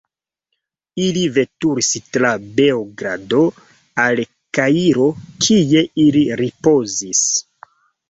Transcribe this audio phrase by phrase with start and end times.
[1.03, 3.43] Ili veturis tra Beogrado
[4.07, 4.25] al
[4.61, 5.09] Kairo,
[5.45, 7.27] kie ili ripozis.